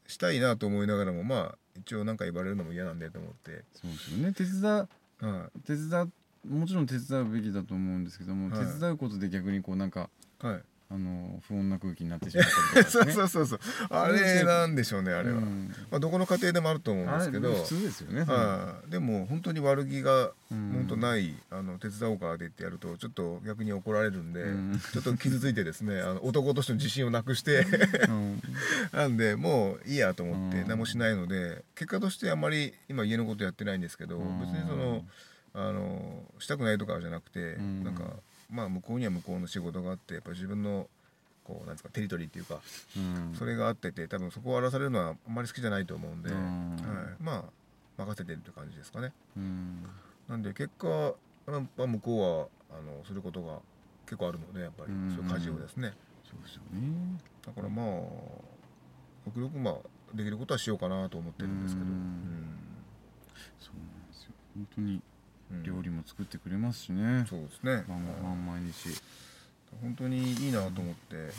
[0.07, 4.33] したいなと思いながらもまあ一応なんか言われるのも嫌なんでと思って、そうですよね。
[4.33, 4.88] 手伝う
[5.27, 6.12] は手伝う
[6.48, 8.66] もちろん手伝うべきだと思うんですけども、はい。
[8.66, 10.11] 手伝うことで逆にこうなんか
[10.42, 10.62] い、はい。
[10.90, 13.59] あの不穏な空気になってしまったりとか、ね、そうそうそ う
[13.90, 15.74] あれなんでしょうねあれは、うん。
[15.90, 17.48] まあ、どこの家庭でもあると思うんですけど。
[17.48, 18.90] あれ普通ですよね、はい。
[18.90, 20.70] でも本当に悪気がうん。
[20.72, 24.80] 本当ない、あの手伝おうかって言ってやるとちょっと逆に怒られるんで、うん。
[24.92, 27.66] ちょっと傷ついてですねあの男としての自信をなくして。
[28.09, 28.42] うん。
[28.92, 30.68] なんでもういいやと思ってうん。
[30.68, 34.40] 何もしないので結果としてあんまり今家のことやってないんですけどうん。
[34.40, 35.04] 別にその
[35.55, 37.85] あのしたくないとかじゃなくてうん。
[37.85, 38.05] なんか
[38.51, 40.88] まあ向こうには向こうの仕事があってやっぱ自分の
[41.45, 42.61] こうなんですかテリトリーっていうか
[42.97, 43.35] うん。
[43.35, 46.77] それがあってて多分そこを荒らされるのはあんまり好きじゃないと思うんで、うん。
[46.77, 47.45] はい、まあ
[47.97, 49.12] 任せてるって感じですかね。
[50.29, 51.14] なんで結果やっ
[51.77, 53.59] ぱ向こうはあのすることが
[54.07, 55.93] 結構あるのでやっぱりそういう家事をですね。
[56.25, 57.21] そうですよね。
[57.47, 57.87] だからまあ
[59.27, 59.75] 極力まあ
[60.17, 61.87] できることはしようかなと思ってるんですけど。
[63.61, 64.33] そうなんですよ。
[64.55, 65.03] 本当に
[65.62, 67.85] 料理も作ってくれますしね、そうですね。
[67.88, 69.00] 晩ご飯毎日
[69.83, 71.30] 本当にいいなと思って、あの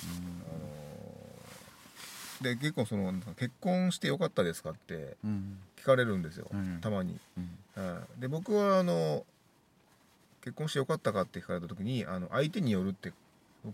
[2.42, 5.16] で結構その結婚してよかったですかって
[5.78, 9.26] 聞かれるんですよ、うん、たまに、うん、で僕はあの
[10.42, 13.14] 結婚してよかったかって聞かれた時にあの相手によるって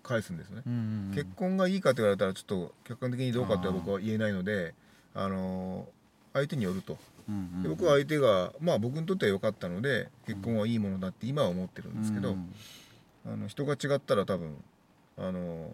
[0.03, 0.63] 返すんですよね、
[1.13, 4.73] 結婚がいいかって言われたらちょっと客観的にどうかって僕は言えないので
[5.13, 5.85] あの
[6.31, 6.97] 相手によると、
[7.63, 12.35] で僕は相手がまあ僕にとっては良かったので結婚はいいものだって今は思ってるんですけど、
[13.25, 14.55] あの人が違ったら多分
[15.17, 15.71] あの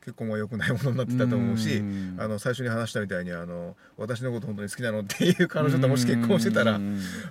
[0.00, 1.82] 結婚は良くないものになってたと思うし
[2.18, 6.80] あの最初に話したみたいにあの私のこと本当に好きなのっていう彼女ともし結婚してたら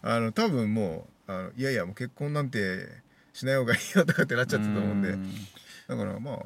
[0.01, 2.87] あの多分もうあのいやいやもう結婚なんて
[3.33, 5.17] しない方がいいよとかってなっちゃってたと思うんで
[5.87, 6.37] だからまあ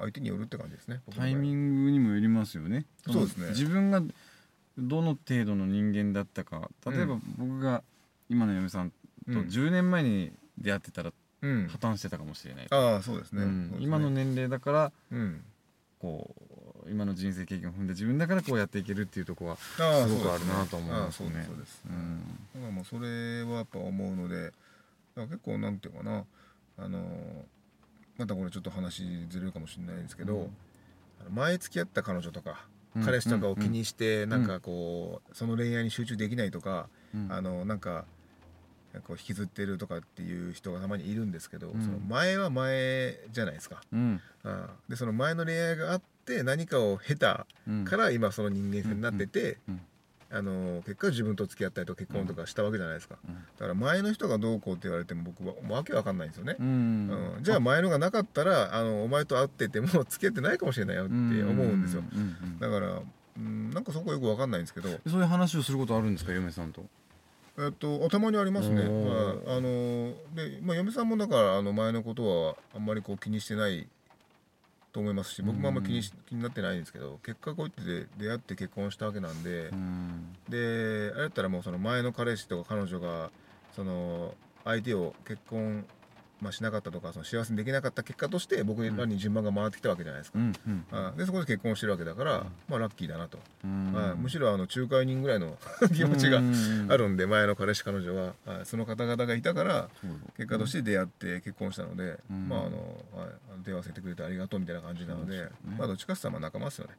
[0.00, 2.86] 相手によるって感じですねタイミングにもよりますよね。
[3.06, 3.50] そうですね。
[3.50, 4.02] 自分が
[4.78, 6.70] どの程度の人間だったか。
[6.86, 7.82] 例えば僕が
[8.28, 13.44] 今の嫁さんと10年前に出会ってたら破綻してたかもしれない、ああそうですね,、
[13.78, 14.92] 今の年齢だから、
[16.00, 16.34] こ
[16.86, 21.44] う今の人生経験を踏んで自分だからこうやっていけるっていうとこはすごくあるなと思いますね。
[21.46, 21.82] そうです。
[22.54, 24.52] だからもうそれはやっぱ思うので
[25.16, 26.24] 結構なんていうかな。
[26.78, 27.00] あの
[28.18, 30.50] またこれちょっと話ずれるかもしれないんですけど、
[31.30, 32.66] 前付き合った彼女とか
[33.04, 36.88] 彼氏とかを気にして、なんかこうその恋愛に集中できないとか、
[37.28, 38.04] あのなんか
[39.00, 47.46] こう引きずってるとかっていう人がたまにいるんですけど、うん、その前は前じゃないですか、うん、あでその前の恋愛があって何かを経た
[47.84, 49.58] から今その人間性になってて、
[50.30, 53.16] あの結果自分と付き合ったりと結婚とかしたわけじゃないですか、
[53.58, 57.38] だから前の人がどうこうって言われても僕はわけわかんないんですよね、うん。
[57.42, 62.02] じゃあ前のがなかったらあのお前と会ってても 付き合ってないかもしれないよって思うんですよ、
[62.60, 63.00] だから
[63.36, 64.88] うんなんかそこよくわかんないんですけど。
[65.08, 66.84] そういう話をすることあるんですか嫁さんと？
[67.58, 73.88] えっと、たまにありますね、はい、あので、まあ、嫁さんもだからあの前のことはあんまりこう気にしてない
[74.96, 79.70] と思いますし僕もあんまり気にし気になってないんですけど結果こうやって出会って結婚したわけなんで
[80.48, 83.30] であれだったらもうその前の彼氏とか彼女が
[83.74, 85.84] その相手を結婚
[86.40, 90.54] まあ、しなかったとかその幸せにできなかった結果として僕らに順番が回ってきたわけじゃないですか、うん。
[90.92, 95.56] うん、でそこで結婚してるわけだから、まあ、ラッキーだなと、まあ、むしろあの仲介人ぐらいの
[95.94, 96.40] 気持ちが
[96.88, 98.34] あるんで前の彼氏彼女は。
[98.64, 99.88] その方々がいたから
[100.36, 103.28] 結果として出会って結婚したので、まああのはい、
[103.64, 106.96] 出会わせてくれてありがとうみたいな感じなので、ね、まあ、どっちかって言ったら仲間ですよね。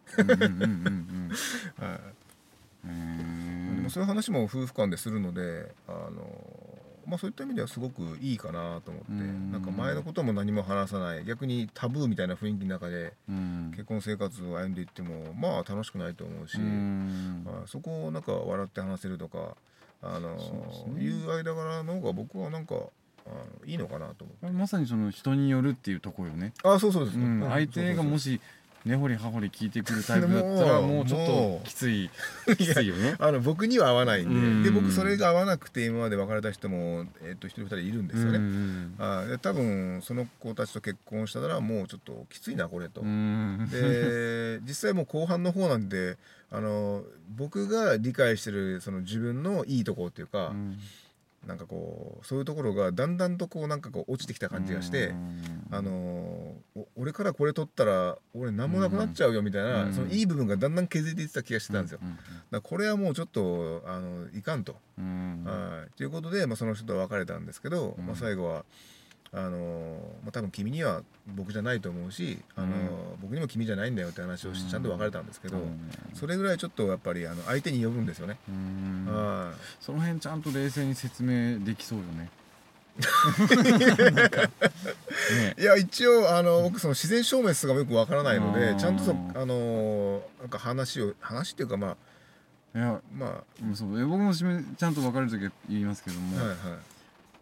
[3.89, 6.66] そういう話も夫婦間でするのであの
[7.07, 9.11] まあ、そういった意味ではすごくいいかなと思って
[9.51, 13.13] なんか前のことも何も話さない逆にタブーみたいな雰囲気の中で
[13.71, 19.55] 結婚生活を歩んでいってもまあ楽しくないと思うしまあ、そこをなんか笑って話せるとか
[20.01, 26.53] あの、ね、いう間柄の方が僕はなんかあのいいのかなと思まさにその人によるっていうところよね。
[26.63, 28.39] あそうそうです、うん、相手がもし
[28.87, 32.09] 根掘り葉掘り聞いてくるタイプだったら もうちょっときつい
[32.57, 33.15] きついよね。
[33.19, 34.69] あの僕には合わないんで。
[34.69, 38.89] で僕それが合わなくて今まで別れた人も、えー、と1人2人いるんですよね。
[38.99, 43.01] あで多分その子たちと結婚したらもうちょっときついなこれと。
[43.01, 46.17] で実際もう後半の方なんで
[46.51, 47.03] あの
[47.35, 50.79] 僕が理解してるその自分のいいところっていうか、うん
[51.47, 55.13] なんかこうそういうところがだんだんとこうなんかこう落ちてきた感じがして
[55.71, 56.55] あの
[56.95, 61.99] 俺からこれ取ったら俺何もなくなっちゃうよみたいなそのいい部分がだんだん削れていってた気がしてたんですよ。
[62.51, 64.75] だこれはもうちょっとあのいかんと。
[64.97, 68.65] はいということで、まあ、その人と別れたんですけど、まあ、最後は。
[69.33, 71.03] あのまあ、多分君には
[71.35, 72.71] 僕じゃないと思うし、あの、うん、
[73.21, 82.29] 僕にも君じゃないんだよって話をしちゃんと別れたんですけど、うん、それぐらいちょっとやっぱりあの相手に呼ぶんですよね、うん、その辺ちゃんと冷静に説明できそうよね。
[82.97, 83.03] ね、
[85.59, 91.97] いや一応あの僕その自然消滅がよくわからないのでちゃんとそあのなんか話を話っていうかまあ
[92.75, 93.43] いやまあ。
[93.75, 94.07] そう。
[94.07, 94.47] 僕もちゃ
[94.89, 96.57] んと別れる時は言いますけども、はいはい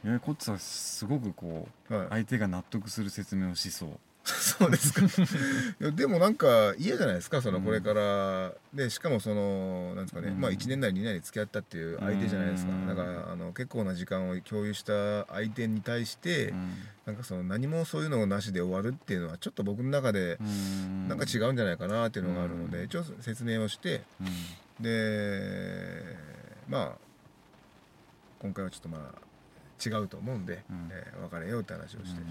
[0.07, 3.89] やこっちはすごくこう、はい、相手が納得する説明をしそう。
[4.25, 5.01] そうですか。
[5.91, 16.73] でもなんか嫌じゃないですかそのこれから、うん、でしかもそのなんですかね、うん、まあ1年内2年内に付き合ったっていう相手じゃないですか、うん、だからあの結構な時間を共有した相手に対して、うん、
[17.05, 20.39] なんかその何もそういうのなしで終わるっていうのはちょっと僕の中で
[21.07, 24.01] なんか違うんじゃないかなっていうのがあるので、一応説明をして、
[24.79, 26.17] で
[26.67, 27.05] まあ
[28.39, 29.24] 今回はちょっとまあ
[29.83, 30.89] 違うと思うんで、うん。
[30.91, 32.21] えー別れようって話をして、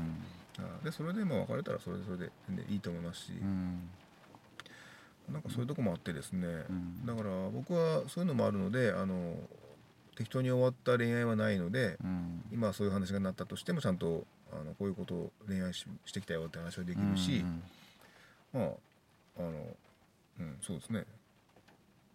[0.58, 0.84] あー。
[0.84, 3.88] でそれでも別れたらそれでそれで全然いいと思いますし、うん。
[5.32, 7.06] なんかそういうとこもあってですね、ん。
[7.06, 9.36] だから僕はそういうのもあるのであの
[10.16, 12.42] 適当に終わった恋愛はないので、うん。
[12.52, 17.62] 今そういう話がなったとしてもちゃんとあのこういうことを恋愛ししてきたよって話をできるし、うん
[18.52, 18.70] まあ
[19.38, 19.50] あの
[20.40, 21.04] うんそうですね。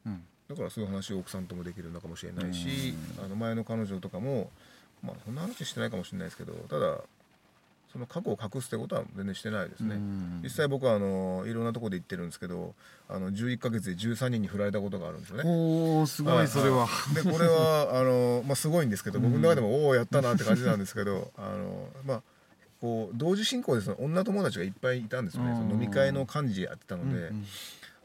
[0.06, 0.24] うん。
[0.48, 4.50] だからそういう話を奥さんともできるのかもしれないし、あの前の彼女とかも
[5.04, 7.02] まあそんな話してないかもしれないですけどただ
[7.92, 9.96] その過去を隠すってことは全然してないですね。
[9.96, 10.40] うん。
[10.44, 12.76] 実際僕はあのいろんなところで言ってるんですけど
[13.08, 15.44] あの11ヶ月で13人に振られたことがあるんですよね。
[15.46, 16.88] おおすごいそれは。
[17.16, 22.22] でこれはあの、まあ、すごいんですけど僕の中でも、おおやったなって感じなんですけどあの、まあ、
[22.80, 25.52] こう同時進行でその女友達がいっぱいいたんですよね。
[25.52, 25.58] うん。
[25.58, 27.46] その飲み会の幹事やってたので、うん。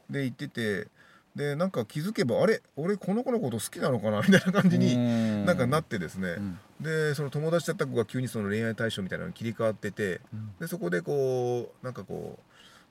[0.09, 0.87] で行ってて
[1.35, 4.21] でなんか気づけばあれ俺この子のこと好きなのかな？
[4.25, 5.45] みたいな感じにうん。
[5.45, 6.59] なんかなってですね、うん。
[6.79, 10.55] でその友達だった子が急にその恋愛対象みたいなのに切り替わっててうん。
[10.59, 12.39] でそこでこうなんかこ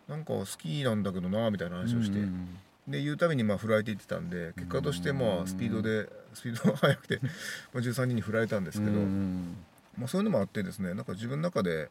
[0.08, 2.58] うなんか好きなんだけどなみたいな話をして、うん。
[2.86, 7.18] で言うたびにまあ振られていってたんで結果としてまあスピードでスピードが速くて
[7.72, 9.56] まあ13人に振られたんですけど、うん。
[9.96, 11.88] まあ、そういうのもあってですねなんか自分の中で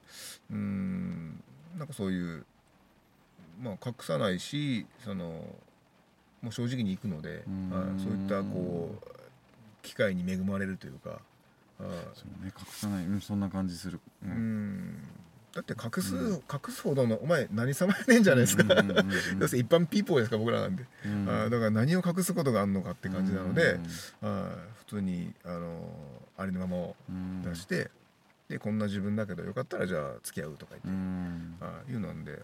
[0.51, 1.41] うーん
[1.77, 2.45] なんかそういう、
[3.61, 5.43] まあ、隠さないしその
[6.43, 7.69] もう正直に行くので、うん。
[7.71, 9.07] はいそういったこう
[9.81, 11.19] 機会に恵まれるというか、はい。
[12.13, 13.05] そうね隠さない。
[13.05, 13.99] うんそんな感じする。
[14.23, 14.97] ううん。
[15.53, 19.11] だって隠す、隠すほどのお前何様やねんじゃないですか、うんうんうんうん。
[19.39, 21.29] 要するに一般ピーポーですから僕らなんで、うん。
[21.29, 23.83] あーだから何を隠すことがあるのかって感じなので、うん。
[24.21, 25.87] あー普通にあの
[26.37, 27.43] ありのままをうん。
[27.43, 27.91] 出して、
[28.49, 31.57] でこんな自分だけどよかったらじゃあ付き合うとか言うって、ん。
[31.61, 32.39] ああいうのなんで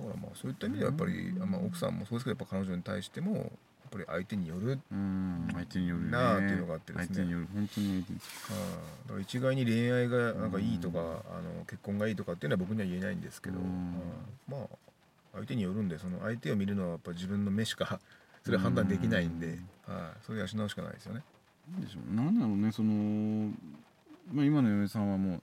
[0.00, 3.48] だからまあそういった意味ではやっぱり、まあ、奥さんもそうですけどやっぱ彼女に対してもやっ
[3.90, 5.48] ぱり相手による、うん。
[5.52, 6.10] 相手によるね。
[6.10, 7.14] なあっていうのがあってですね。
[7.14, 8.20] 相手による本当に相手に。
[8.20, 14.00] ああだから一概に恋愛がなんかいいとか、あの結婚がいいとかっていうのは僕には言えないんですけど、うん。
[14.48, 14.68] まあ
[15.32, 18.00] 相手によるんでその相手を見るのはやっぱ自分の目しか
[18.44, 21.22] それは判断できないんで、はい、それ養うしかないですよね。
[21.72, 22.14] なんでしょう。
[22.14, 23.52] なんだろうねその、
[24.32, 25.42] まあ、今の嫁さんはもう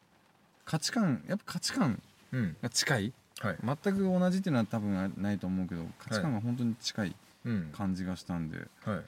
[0.65, 2.57] 価値観やっぱ価値観うん。
[2.61, 3.57] が近いはい。
[3.83, 7.71] 全く同じっていうのは多分ないと思うけど価値観が本当に近いうん。
[7.71, 9.01] 感じがしたんで、はい、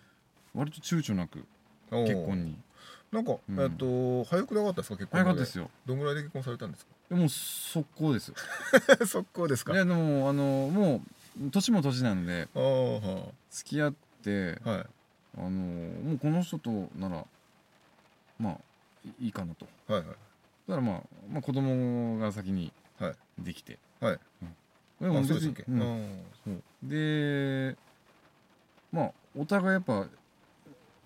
[0.54, 1.46] 割と躊躇なく
[1.90, 2.58] 結婚に。
[3.12, 3.60] なんか、うん。
[3.60, 5.70] えっと早くなかったですか結婚ま早かったですよ。
[5.86, 8.32] どんぐらいで結婚されたんですでもう速攻です
[9.08, 9.74] 速攻ですか？
[9.74, 11.02] いやでもあのも
[11.42, 12.48] う年も年なので
[13.50, 14.86] 付き合ってあはい。
[15.38, 17.26] あのもうこの人となら
[18.40, 18.58] まあ
[19.20, 19.66] いいいかなと。
[19.88, 20.08] はいはい。
[20.08, 20.20] だか
[20.68, 23.16] らまあ、まあ、子供が先にはい。
[23.40, 26.50] できて、はいでもあそうでしたっけ、別にう。
[26.50, 27.78] んで
[28.92, 30.08] まあお互いやっぱ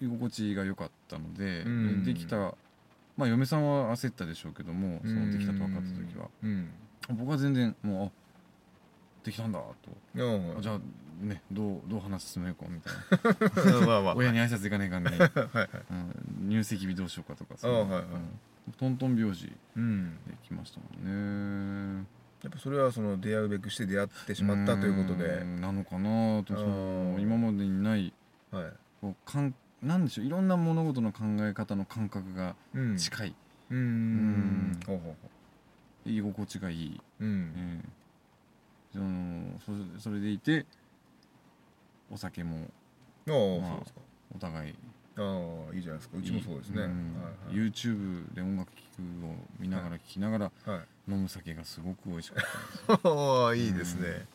[0.02, 2.04] 居心地が良かったので、うん。
[2.04, 2.38] でできた
[3.18, 6.30] まあ嫁さんは焦ったでしょうけどもあそのできたと分かった時は。
[6.44, 6.70] うん。
[7.10, 8.12] 僕は全然もうあ
[9.24, 9.76] できたんだと。
[10.62, 10.80] じゃあ
[11.22, 12.94] ねどうどう話進めようかみたい
[13.76, 14.00] な。
[14.16, 15.70] 親に挨拶行かないかんね、はいはい
[16.42, 18.74] うん、入籍日どうしようかとかさ、あはいはいうん。
[18.78, 20.18] トントン拍子でうん。
[20.44, 22.06] きましたもんね
[22.44, 25.26] やっぱそれはその出会うべくして出会ってしまったということで。
[25.26, 27.22] うんなのかなとそのうん。
[27.22, 28.14] 今までにない
[28.52, 32.98] はいこうかんなんでしょういろんな物事の考え方の感覚がうん。
[32.98, 33.36] 近い、
[33.72, 33.78] うん。
[33.78, 34.80] うん。
[34.86, 35.30] ほうほうほ
[36.06, 37.54] 居心地がいい、ううん。
[37.56, 37.90] ええ。
[38.92, 40.66] そのそれそれでいて
[42.12, 42.68] お酒も
[43.28, 44.00] ああまあそうですか。
[44.36, 44.76] お互い。
[45.16, 45.22] あ
[45.72, 46.18] あいいじゃないですか。
[46.18, 46.82] うちもそうですね。
[46.82, 47.56] はいんはい。
[47.56, 52.44] YouTube で音楽聴くを見ながら聴きながらはい飲む酒がすごく美味しかっ
[52.88, 54.26] たですああ いいですね。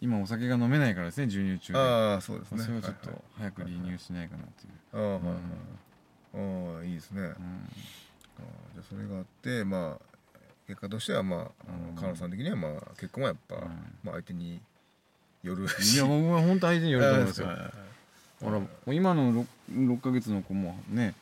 [0.00, 1.78] 今お酒が飲めないからですね授乳中で。
[1.78, 2.64] ああそうですね。
[2.64, 5.32] それをちょっとはい早く離乳しないかなっていう、ああはいうんは
[6.74, 6.76] い。
[6.76, 7.20] ああいいですね。
[7.22, 7.32] あうん。
[7.32, 7.36] あ
[8.74, 11.94] じゃあそれがあってまあ結果としてはまああうん。
[11.94, 13.62] の川野さん的にはまあ結婚はやっぱうん。
[14.02, 14.60] まあ相手に
[15.44, 15.66] よる。
[15.66, 17.46] いや僕は本当相手によると思うんですよ。
[17.46, 17.74] はいはいはい。
[18.40, 21.14] ほらもう今の 6, 6ヶ月の子もね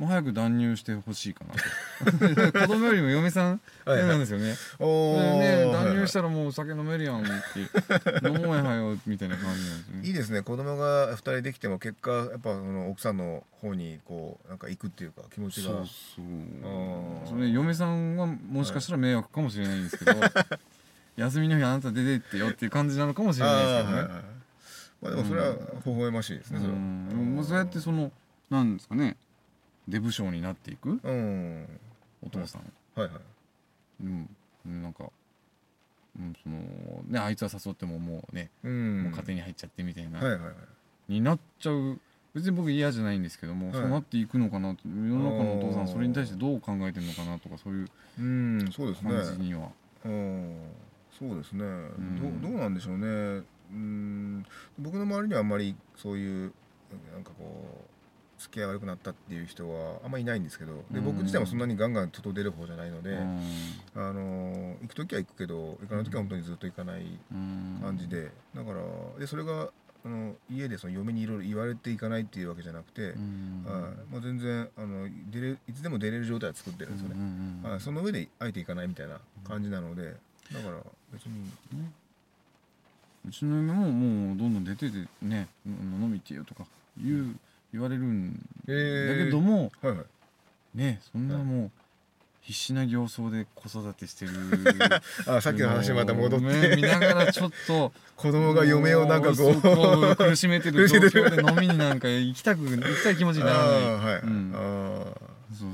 [0.00, 1.52] もう早く断乳してほしいかな
[2.50, 2.56] と。
[2.66, 3.60] 子供よりも嫁さん？
[3.84, 4.08] はいはい。
[4.08, 4.56] なんですよね。
[4.78, 8.26] おでーね断乳したらもうお酒飲めるやんって。
[8.26, 10.06] 飲もうやはよみたいな感じなんですよね。
[10.06, 10.40] いいですね。
[10.40, 15.68] 子供が2人できても結果やっぱその奥さんの方にこうなんか行くっていうか気持ちが。
[15.68, 17.28] そうそう。
[17.28, 20.14] それ嫁さんはもしかしたら迷惑かもしれないんですけど、
[21.16, 24.08] 休みの日あなた出てってよっていう感じなのかもしれないですけどね。
[25.02, 25.52] まあでもそれは
[25.84, 26.78] 微笑ましいですねそれは。
[26.78, 27.44] うん。
[27.46, 28.10] そうやってその
[28.48, 29.18] なんですかね
[29.90, 31.00] デブ賞になっていく？
[31.02, 31.66] うん。
[32.24, 33.20] お父さん、はいはい。
[34.02, 35.04] うん、なんか、
[36.18, 36.58] うん、その
[37.08, 39.02] ねあいつは誘ってももうね、うん。
[39.04, 41.12] もう家庭に入っちゃってみたいな、はいはいはい。
[41.12, 41.98] になっちゃう。
[42.32, 43.74] 別に僕嫌じゃないんですけども、はい。
[43.74, 47.88] そうなっていくのかな世の中のお父さんそれに対してどう考えてるのかなとかそういう
[48.20, 49.10] うんそうですね。
[49.10, 49.68] 感じには、
[50.04, 50.56] うん。
[51.18, 52.40] そうですね、ん。
[52.40, 53.42] どうどうなんでしょうね。
[53.72, 54.46] うん。
[54.78, 56.52] 僕の周りにはあんまりそういう
[57.12, 57.99] なんかこう
[58.40, 61.04] 付き合い悪くなったっていう人はあんまりいないんですけどでうん。
[61.04, 63.40] 僕自体もそんなにガンガン外出る方じゃないので、うん。
[63.94, 67.80] あの行く時は行くけど行かない時は本当にずっと行かないうん。
[67.82, 68.80] 感じで、だから
[69.18, 69.70] でそれが
[70.02, 73.64] あの家でその嫁にいろいろ言われていかないっていうわけじゃなくて、うん。
[73.66, 73.82] はい。
[74.10, 80.14] まあ、全然あの出れいつでも出れる状態は作ってるんですよね、うんうんはい、その上であえていかないみたいな感じなので
[80.52, 80.78] だから
[81.12, 81.50] 別に。
[83.28, 85.72] うちの嫁ももうどんどん出ててねうん
[86.02, 86.64] 飲みてよとか
[86.96, 87.36] 言う
[87.72, 90.04] 言われるんだえけども、はいはい。
[90.74, 91.70] ねそんなもう
[92.42, 94.32] 必死な形相で子育てしてる。
[95.26, 103.66] あさっきの話にまた戻って、ね見ながらちょっと子供が嫁をなんかこう苦しめてる状況で飲みになんか行きたく行きたい気持ちにならない。
[103.66, 104.52] あーはい、うん。
[104.54, 104.58] あ
[105.58, 105.68] そう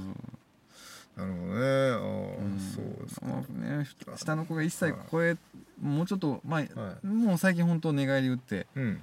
[1.17, 1.61] あなるほどね。
[1.61, 2.73] あー、うん。
[2.75, 5.37] そうですか、まあね下の子が1歳超え
[5.81, 9.03] もうちょっとまあ、はもう最近本当寝返り打ってうん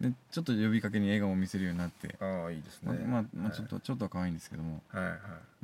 [0.00, 2.92] でちょっと呼びかけに笑顔を見せるようになって、ああいいですね。
[3.06, 4.82] まあ、まあ、まあちょっとと、ちょっとは可愛いんですけども。
[4.88, 5.14] はいはい。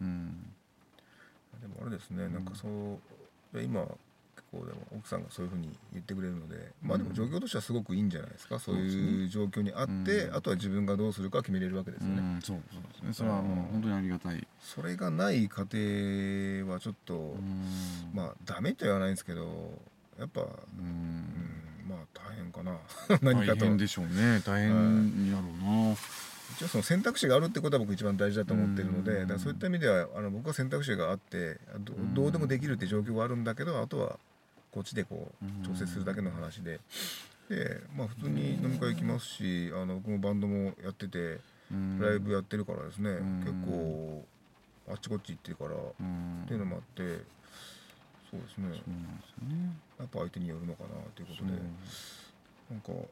[0.00, 0.55] うん。
[1.61, 3.96] でもあれですねなんかそう今結
[4.53, 10.37] 構でも奥さんがそういうふうに言ってくれるのでまあでも状況としてはすごくいいんじゃないですか、そういう状況にあって、うん。
[10.37, 18.11] あとは自分がどうするか決めれるわけですよね、うんそうそうですねそれはもう本当にありがたい、それがない家庭はちょっと、うん。
[18.12, 19.81] まあダメとは言わないんですけど
[20.18, 20.44] やっぱ、う
[20.79, 21.24] うんん
[21.96, 22.76] まあ大変かな。
[23.22, 23.61] 何かと。
[23.64, 24.40] 大変でしょうね。
[24.44, 25.96] 大変になろうな。
[26.57, 31.59] 一応その選択肢があるってことは僕一番大事だと思ってるので、そういった意味ではあの僕は選択肢があって
[32.14, 34.18] どうでもできるって状況があるんだけどあとは
[34.70, 36.80] こっちでこう調整するだけの話で。
[37.48, 41.98] でまあ、普通に飲み会行きますしあの僕もバンドもやっててうん。
[42.00, 43.40] ライブやってるからですね、ん。
[43.40, 44.24] 結構
[44.88, 46.44] あっちこっち行ってるから、っうん。
[46.46, 47.22] ていうのもあって
[48.35, 48.83] そうですね。
[48.85, 49.77] そうなんですよね。
[50.01, 51.53] やっぱ相手によるのかなということで。
[52.70, 53.09] なんか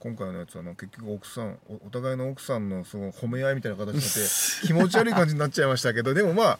[0.00, 6.58] 今回のやつはまあ結局奥さんおお互いの奥さんのその褒め合いみたいな形になって気持ち悪い感じになっちゃいましたけど でもまあ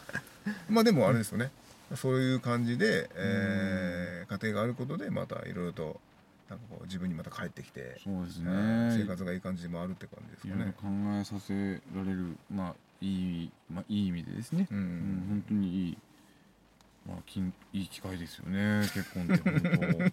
[0.68, 1.50] まあでもあれですよね。
[1.96, 6.00] そういう感じで、えー家庭があることでまたいろいろと
[6.48, 10.72] なんかこう自分にまた帰ってきて、そうですえーね生活がいい感じで回るって感じですかね。
[10.80, 10.86] 考
[11.20, 11.54] えさせ
[11.96, 14.68] られるまあいいまあいい意味でですね。
[14.70, 15.98] ううんん本当にいい
[17.06, 20.12] まあ金いい機会ですよね結婚って本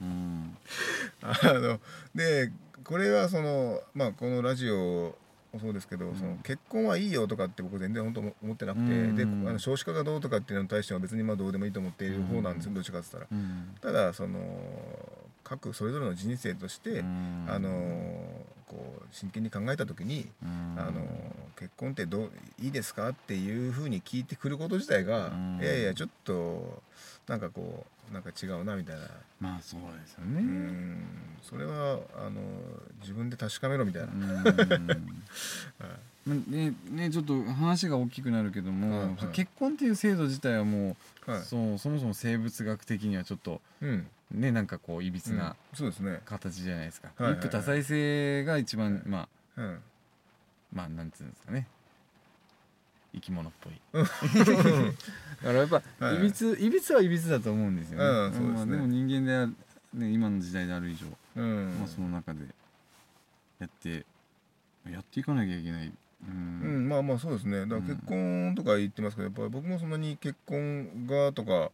[0.00, 0.04] 当。
[0.04, 0.56] うん。
[1.22, 1.80] あの
[2.14, 2.50] で
[2.84, 5.16] これはそのまあこのラジオ
[5.52, 6.16] もそうですけど、うん。
[6.16, 9.16] その結婚はいいよとかって僕全然本当思ってなくて、うん。
[9.16, 12.74] であの少子化がどうとかっていうのに対しては別にまあどうでもいいと思っている方なんですよ、うん。
[12.74, 13.40] どっちかって言ったら。
[13.40, 13.74] うん。
[13.80, 14.38] ただその
[15.44, 17.46] 各それぞれの人生として、うん。
[17.48, 17.68] あの
[18.66, 20.74] こう真剣に考えた時に、うん。
[20.78, 21.06] あの
[21.56, 22.30] 結婚ってどう
[22.60, 25.60] いいですかっていうふうに聞いてくること自体が、うん。
[25.62, 26.82] いやいやちょっと
[27.28, 29.02] なんかこうなんか違うなみたいな。
[29.40, 30.96] まあそうですようねん。
[31.42, 32.40] それはあの
[33.00, 34.12] 自分で確かめろみたいな、
[36.48, 39.16] ねねちょっと話が大きくなるけども、はいはい。
[39.34, 41.42] 結婚っていう制度自体はもう、はい。
[41.42, 45.56] そうそもそも生物学的にはちょっとうんねなんかこういびつうんな
[46.24, 47.40] 形じゃないですか、はいはいはい。
[47.40, 49.80] 一夫多妻制が一番、はいまあうん、
[50.72, 51.66] まあなんつうんですかね。
[53.14, 53.72] 生き物っぽい。
[53.94, 54.08] だか
[55.44, 56.70] らやっぱ、はいいびつい。
[56.70, 58.54] びつはいびつだと思うんですよね,、うんそうですね。
[58.54, 59.46] まあ、でも人間
[59.94, 61.78] でね、今の時代である以上、うん。
[61.78, 62.40] まあ、その中で
[63.60, 64.04] やって
[64.90, 65.92] やっていかなきゃいけない。
[66.26, 66.60] うん。
[66.62, 67.60] うん、まあまあそうですね。
[67.60, 71.70] だから結婚とか言ってますけどやっぱり僕もそんなに結婚がとか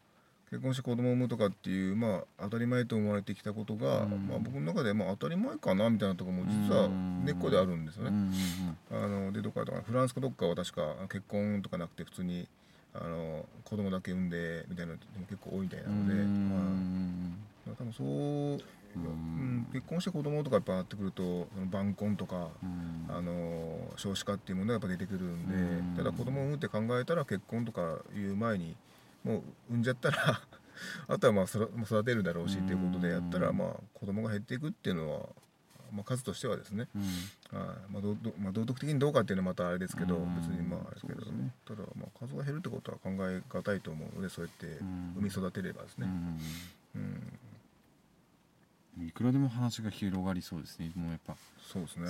[0.50, 4.26] 結婚して子供を産むとかっていうまあ当たり前と思われてきたことが、うん。
[4.28, 6.88] まあ、僕の中でまあ当たり前かなみたいなところも実は
[7.24, 8.36] 根っこであるんですようんね。
[8.90, 12.48] あのでどっかとかフランスかどっかは確か結婚とかなくて普通に
[12.92, 23.06] あの子供だけ産んでみたいなのも結構多いみたいなうんので、うんまあ、多分そう、うん、結婚して子供とかやっぱなってくると晩婚とか、うん。
[23.08, 25.58] あの少子化っていうものがやっぱ出てくるんで、う
[25.94, 25.96] ん。
[25.96, 28.74] ただ子供を産むって考えたら結婚とかいう前に
[29.24, 30.40] もう産んじゃったら
[31.08, 33.58] あとはまあ育てるだろうしっていうことでやったら、うん。
[33.58, 35.28] まあ子供が減っていくっていうのは、
[35.92, 37.02] まあ、数としてはですね、うん。
[37.58, 37.92] はい。
[37.92, 40.36] まあどどまあ、道徳的にどうかっていうのはまたあれですけど、うん。
[40.36, 41.20] 別にまああれですけど。
[41.32, 41.52] ね。
[41.66, 45.12] ただまあ数が減るってことは考え難いと思うのでそうやってうん。
[45.16, 46.06] 産み育てればですね、
[46.94, 47.38] うんうん
[49.06, 50.92] いくらでも話が広がりそうですね。
[50.94, 52.06] もうやっぱ、そうですね。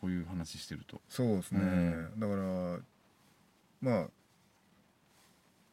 [0.00, 1.00] こういう話してると。
[1.08, 2.20] そうですね、うん。
[2.20, 2.78] だから
[3.80, 4.08] まあ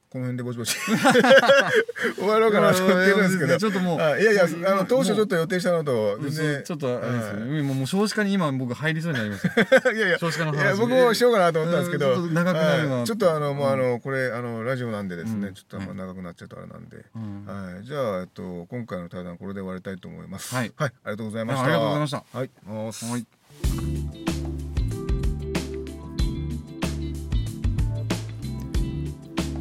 [0.10, 0.78] この辺でぼちぼち。
[2.16, 3.98] 終わろうかなと思ってるんですけど、ちょっともう。
[3.98, 6.64] いやいやあの当初ちょっと予定したのと全然。
[6.64, 9.48] ちょっとあれですね、もう少子化に今僕入りそうになります。
[9.94, 16.98] いやいや少子化の話僕もしようかなと思ったんですけど、長くなるな、ちょっとあのもうあのこれあのラジオなんでですね、ちょっと長くなっちゃうとあれなんで、
[17.46, 17.86] はい。
[17.86, 20.56] じゃあえっと今回の対談これで終わりたいと思います。
[20.56, 21.64] はい、はい、ありがとうございました。
[21.64, 22.24] ありがとうございました。
[22.32, 22.50] はい。
[23.12, 23.18] は
[24.24, 24.27] い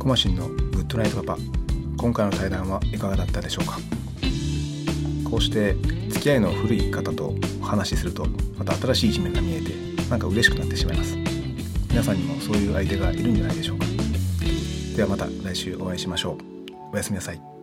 [0.07, 1.39] コマシンのグッドナイトパパ
[1.97, 3.77] 今回の対談はいかがだったでしょうか？
[5.29, 5.75] こうして
[6.11, 8.25] 付き合いの古い方とお話しすると
[8.57, 9.73] また新しい一面が見えて
[10.09, 11.17] なんか嬉しくなってしまいます。
[11.91, 13.87] 皆さんにもそういう相手がいるんじゃないでしょうか。
[14.97, 16.39] ではまた来週お会いしましょう。
[16.93, 17.56] おやすみなさい。